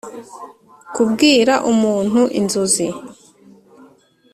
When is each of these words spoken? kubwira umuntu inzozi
kubwira 0.93 1.53
umuntu 1.71 2.21
inzozi 2.39 2.87